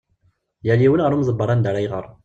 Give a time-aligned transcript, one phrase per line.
[0.67, 2.05] Yal yiwen ɣer umdebber anda ara iɣer.